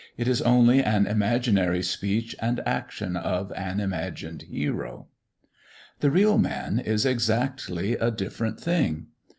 It 0.17 0.27
is 0.27 0.41
only 0.41 0.81
an 0.81 1.05
imaginary 1.05 1.83
speech 1.83 2.35
and 2.39 2.59
action 2.65 3.15
of 3.15 3.51
an 3.51 3.79
imagined 3.79 4.41
hero. 4.49 5.05
The 5.99 6.09
real 6.09 6.39
man 6.39 6.79
is 6.79 7.05
exactly 7.05 7.93
a 7.93 8.09
different 8.09 8.59
thing. 8.59 9.09